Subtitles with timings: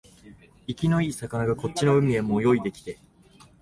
[0.65, 2.97] 生きのいい魚がこっちの海へも泳いできて、